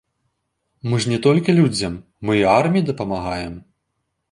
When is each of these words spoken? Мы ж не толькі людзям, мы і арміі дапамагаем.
Мы 0.89 0.95
ж 1.05 1.11
не 1.11 1.19
толькі 1.25 1.55
людзям, 1.59 2.01
мы 2.29 2.41
і 2.41 2.43
арміі 2.57 2.85
дапамагаем. 2.91 3.55